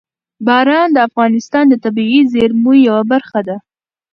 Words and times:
باران 0.45 0.89
د 0.93 0.97
افغانستان 1.07 1.65
د 1.69 1.75
طبیعي 1.83 2.21
زیرمو 2.33 2.71
یوه 2.87 3.03
برخه 3.11 3.39
ده. 3.47 3.57